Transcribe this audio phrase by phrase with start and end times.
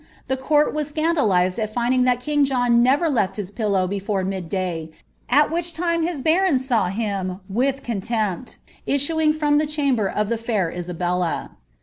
[0.27, 4.89] the court were scandi finding that king John never lefl his pillow before mjd dav,
[5.29, 10.71] at wUik lime his barons saw him, with coDiejnpt, issuing from the ebamAtcJ the fair
[10.71, 11.51] Isabella.'